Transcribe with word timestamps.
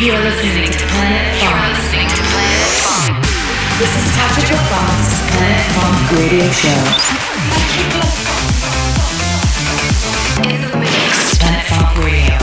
You're 0.00 0.16
listening 0.16 0.64
to 0.64 0.78
Planet 0.78 1.36
Funk. 1.36 1.76
This 3.78 3.92
is 3.96 4.06
Funk's 4.70 5.12
Planet 5.36 5.60
Funk 5.76 6.10
Radio 6.16 6.48
Show. 6.48 6.82
In 10.48 10.56
the 10.62 10.76
mix, 10.78 11.36
Planet 11.38 11.64
Funk 11.68 11.92
Radio. 12.00 12.38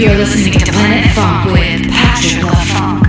You're 0.00 0.16
listening 0.18 0.52
to 0.60 0.72
Planet 0.72 1.10
Funk 1.10 1.50
with 1.50 1.90
Patric 1.90 2.44
la 2.44 2.62
Funk. 2.62 3.01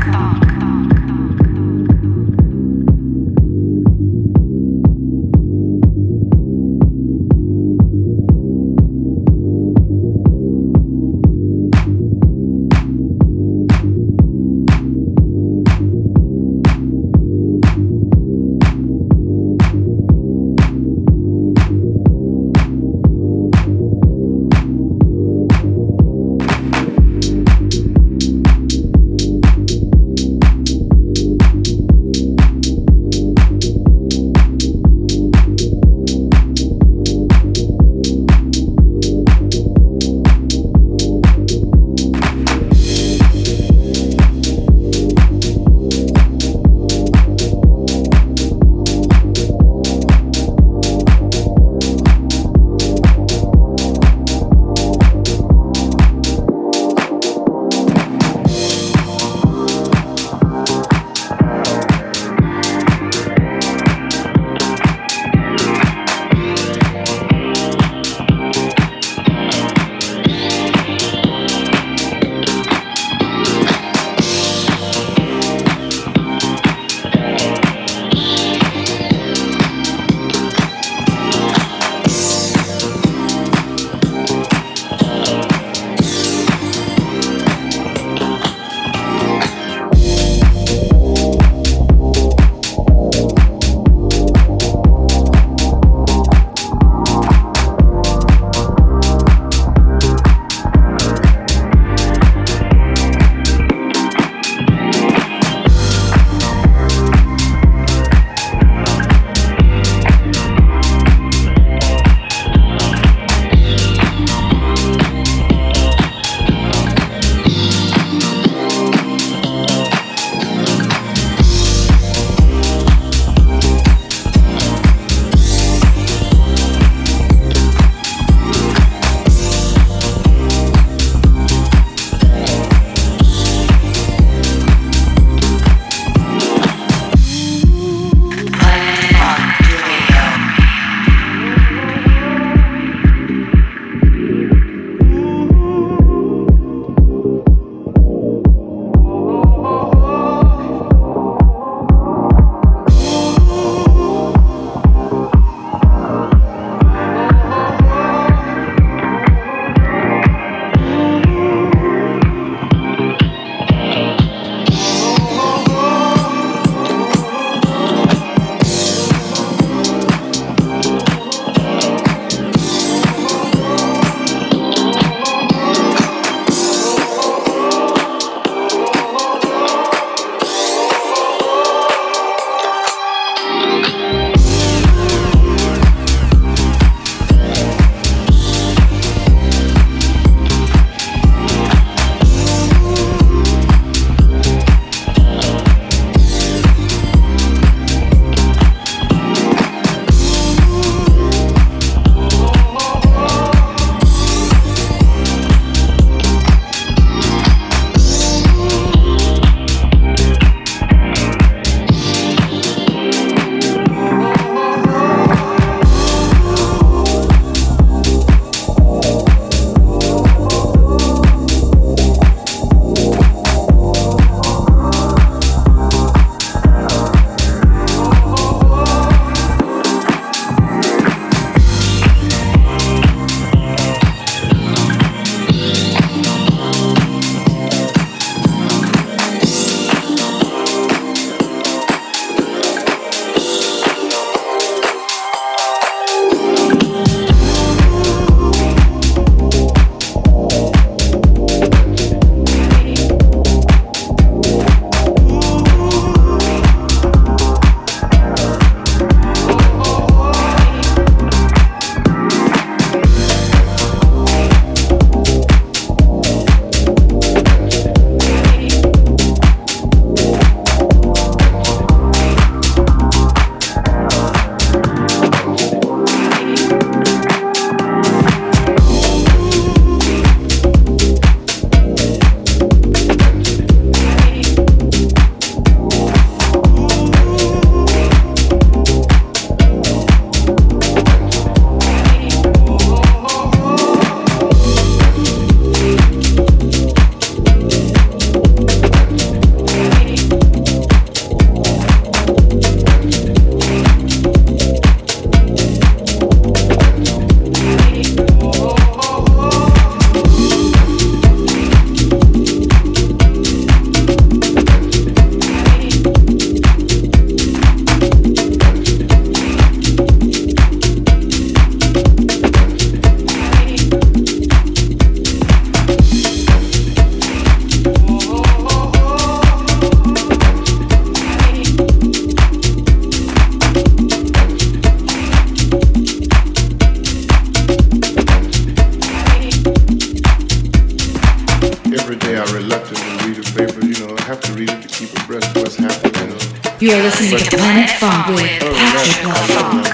You're 347.33 347.39
listening 347.39 347.49
But- 347.49 347.57
to 347.57 347.57
Planet 347.57 347.89
Funk 347.89 348.27
with 348.27 348.59
Patrick 348.77 349.25
love 349.25 349.92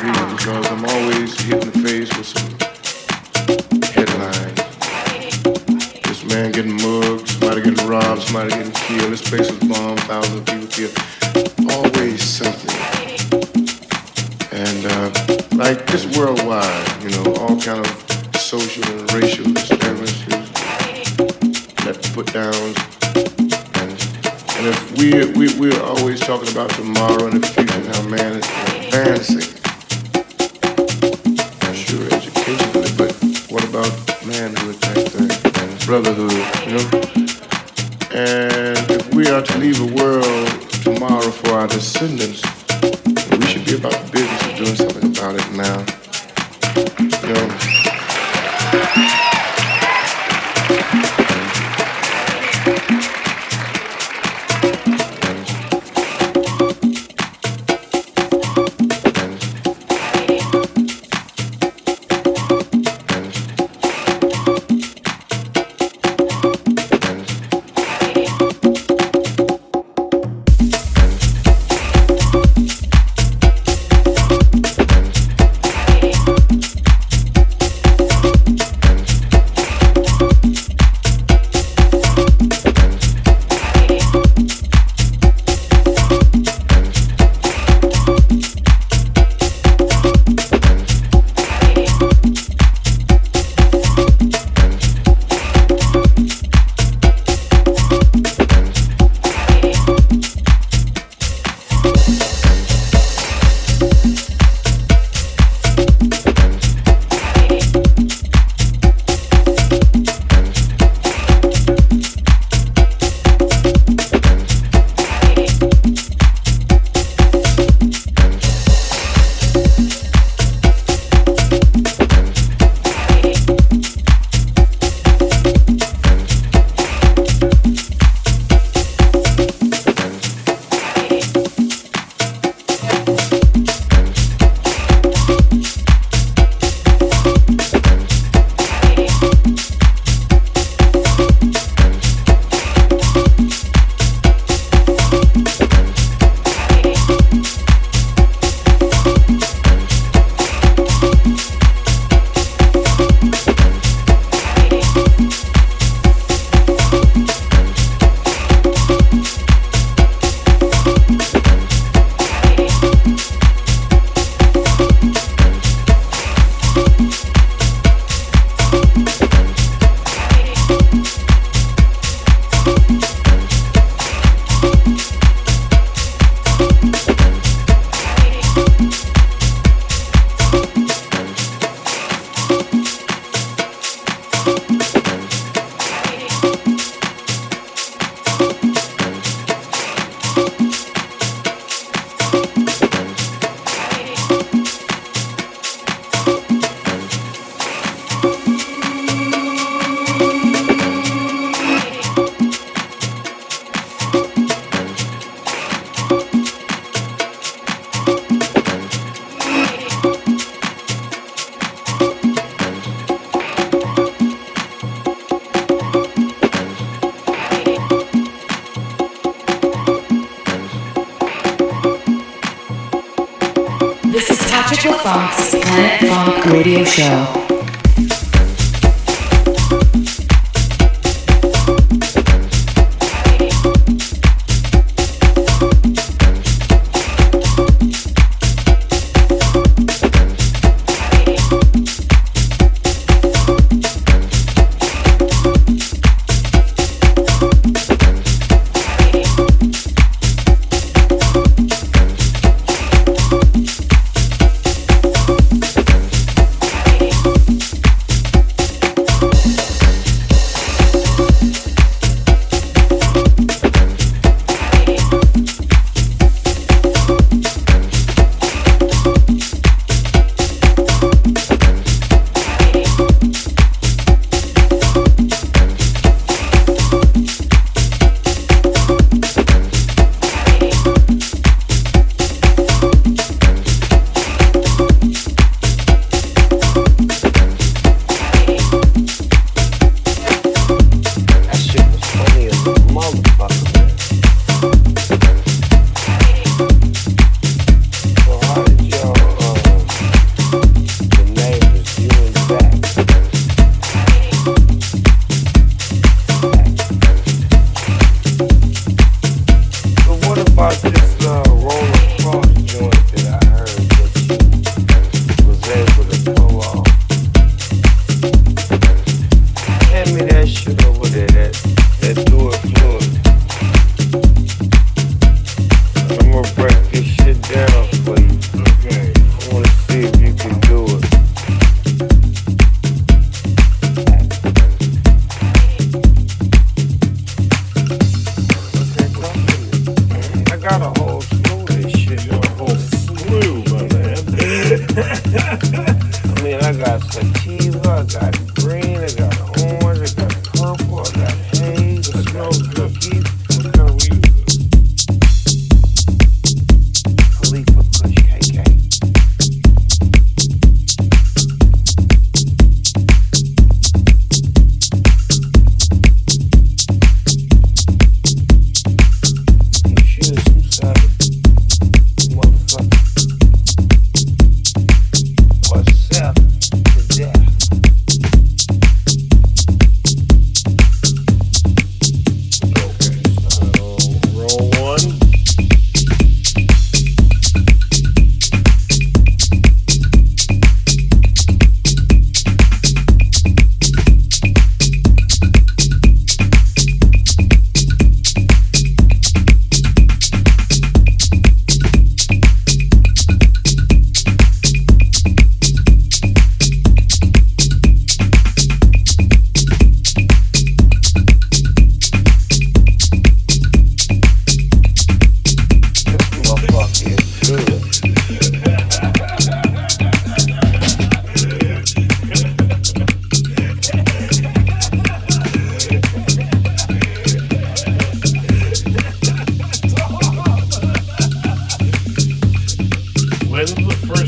Show. 227.00 227.39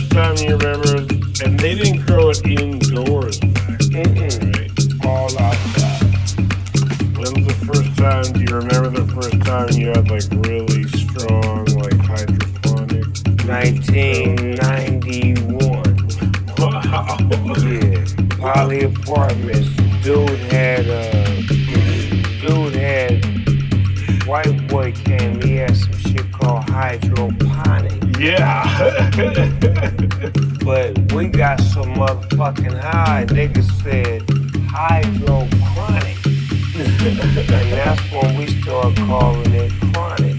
first 0.01 0.11
time 0.11 0.35
you 0.37 0.55
remember, 0.57 0.97
and 1.43 1.59
they 1.59 1.75
didn't 1.75 2.05
grow 2.05 2.29
it 2.29 2.45
indoors 2.45 3.39
back 3.39 3.91
right? 3.91 4.71
All 5.05 5.37
outside. 5.39 6.01
When 7.17 7.33
was 7.35 7.45
the 7.45 7.53
first 7.65 7.97
time? 7.97 8.23
Do 8.33 8.39
you 8.41 8.55
remember 8.55 8.89
the 8.89 9.05
first 9.13 9.41
time 9.43 9.69
you 9.71 9.89
had 9.89 10.09
like 10.09 10.23
really 10.47 10.83
strong 10.87 11.65
like 11.77 11.99
hydroponic? 11.99 13.05
1991. 13.45 15.83
Wow. 16.57 17.17
Yeah. 17.59 18.05
Poly 18.37 18.83
apartments. 18.83 19.69
Dude 20.03 20.29
had 20.51 20.85
a 20.87 21.11
dude 22.41 22.75
had 22.75 23.23
white 24.25 24.67
boy 24.67 24.91
came. 24.93 25.41
He 25.41 25.55
had 25.57 25.75
some 25.75 25.97
shit 25.97 26.31
called 26.31 26.69
hydro. 26.69 27.29
Yeah. 28.21 29.09
but 30.63 31.11
we 31.11 31.25
got 31.25 31.59
so 31.59 31.81
motherfucking 31.81 32.79
high, 32.79 33.25
niggas 33.27 33.65
said 33.81 34.21
hydrochronic. 34.69 36.17
and 36.77 37.71
that's 37.73 38.11
when 38.11 38.37
we 38.37 38.45
start 38.61 38.95
calling 38.97 39.51
it 39.53 39.71
chronic. 39.91 40.35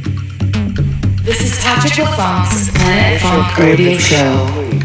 This 1.25 1.41
is 1.43 1.59
Patrick 1.59 2.07
Fox, 2.07 2.71
Planet 2.71 3.21
Funk 3.21 3.59
Radio 3.59 3.99
Show. 3.99 4.82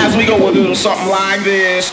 As 0.00 0.16
we 0.16 0.26
go. 0.26 0.32
We 0.32 0.38
go, 0.38 0.38
we'll 0.38 0.54
do 0.54 0.74
something 0.74 1.08
like. 1.08 1.42
This, 1.42 1.90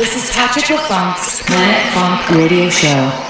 This 0.00 0.16
is 0.16 0.30
Patric 0.30 0.64
Funk's 0.80 1.42
Planet 1.42 1.92
Funk 1.92 2.30
Radio 2.30 2.70
Show. 2.70 3.29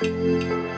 Música 0.00 0.77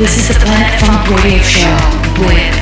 This 0.00 0.16
is 0.16 0.28
the 0.28 0.34
Planet 0.46 0.80
Funk 0.80 1.22
Radio 1.22 1.42
Show 1.42 1.76
with 2.24 2.59